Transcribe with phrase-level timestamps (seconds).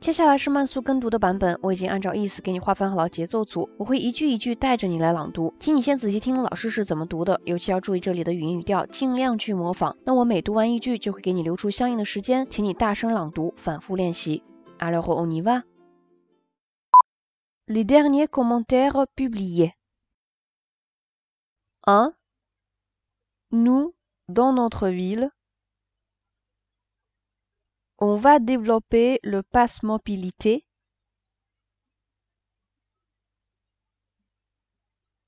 [0.00, 9.98] 接下来是慢速跟读的版本，我已经按照意思给你划分好了节奏组，我会一句一句带着你来朗读，请你先仔细听老师是怎么读的，尤其要注意这里的语音语调，尽量去模仿。
[10.04, 14.42] 那我每读完一句就会给你留出相应的时间，请你大声朗读，反复练习。
[14.78, 15.64] Alors on y va.
[17.66, 19.72] Les derniers commentaires publiés.
[21.82, 22.14] 1.
[23.50, 23.92] Nous,
[24.26, 25.30] dans notre ville,
[28.00, 30.64] on va développer le pass mobilité,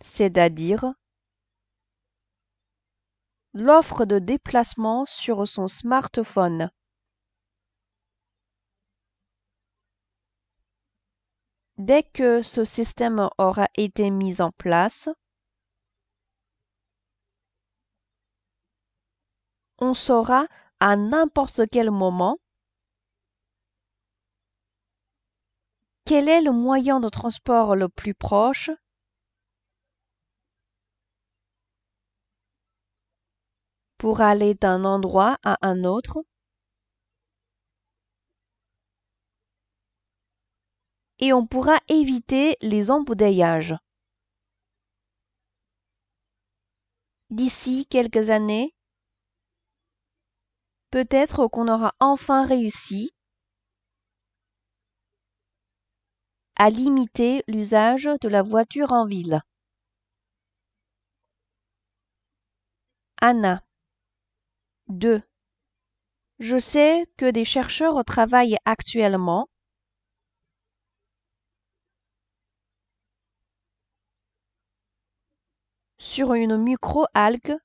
[0.00, 0.94] c'est-à-dire
[3.54, 6.70] l'offre de déplacement sur son smartphone.
[11.78, 15.08] Dès que ce système aura été mis en place,
[19.78, 20.46] on saura
[20.78, 22.38] à n'importe quel moment
[26.10, 28.72] Quel est le moyen de transport le plus proche?
[33.96, 36.24] Pour aller d'un endroit à un autre
[41.20, 43.76] et on pourra éviter les embouteillages.
[47.30, 48.74] D'ici quelques années,
[50.90, 53.12] peut-être qu'on aura enfin réussi
[56.60, 59.40] à limiter l'usage de la voiture en ville.
[63.22, 63.62] Anna
[64.88, 65.22] 2.
[66.38, 69.48] Je sais que des chercheurs travaillent actuellement
[75.96, 77.56] sur une microalgue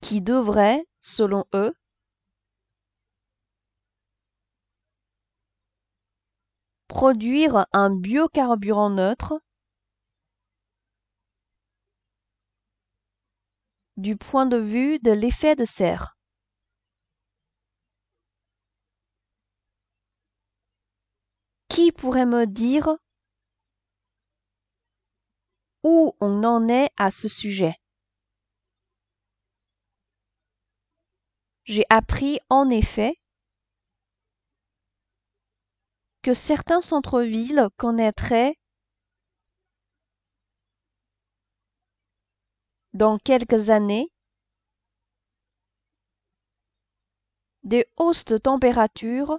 [0.00, 1.74] qui devrait, selon eux,
[6.98, 9.40] produire un biocarburant neutre
[13.96, 16.18] du point de vue de l'effet de serre.
[21.68, 22.96] Qui pourrait me dire
[25.84, 27.76] où on en est à ce sujet?
[31.62, 33.14] J'ai appris en effet
[36.34, 38.54] certains centres-villes connaîtraient
[42.92, 44.08] dans quelques années
[47.62, 49.38] des hausses de température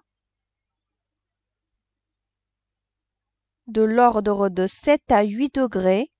[3.68, 6.12] de l'ordre de 7 à 8 degrés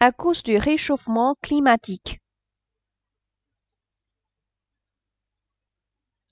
[0.00, 2.20] à cause du réchauffement climatique.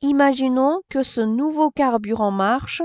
[0.03, 2.83] Imaginons que ce nouveau carburant marche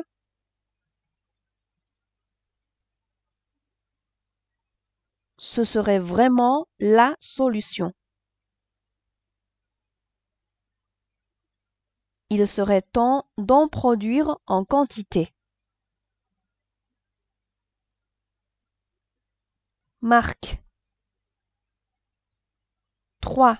[5.41, 7.91] ce serait vraiment la solution.
[12.29, 15.33] Il serait temps d'en produire en quantité.
[20.01, 20.61] Marque
[23.21, 23.57] 3.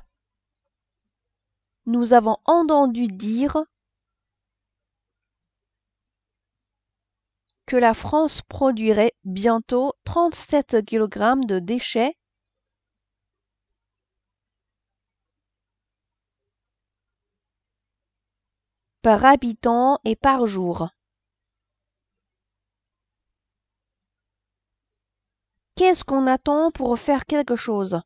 [1.91, 3.65] Nous avons entendu dire
[7.65, 12.15] que la France produirait bientôt 37 kg de déchets
[19.01, 20.87] par habitant et par jour.
[25.75, 27.99] Qu'est-ce qu'on attend pour faire quelque chose?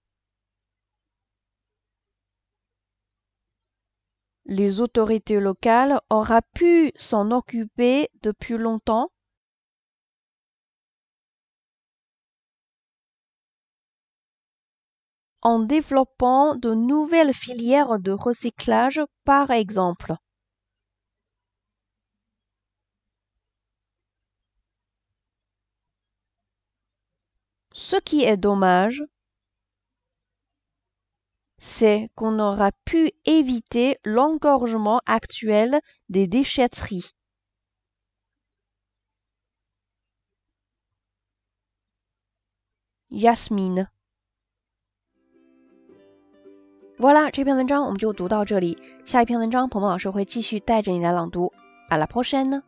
[4.47, 9.11] Les autorités locales auraient pu s'en occuper depuis longtemps
[15.43, 20.13] en développant de nouvelles filières de recyclage par exemple.
[27.73, 29.03] Ce qui est dommage,
[31.64, 37.12] c'est qu'on aura pu éviter l'engorgement actuel des déchetteries.
[43.10, 43.88] Yasmine
[46.96, 48.78] Voilà，这篇文章我们就读到这里。
[49.06, 51.52] 下一篇文章，鹏鹏老师会继续带着你来朗读。
[51.88, 52.62] À la prochaine！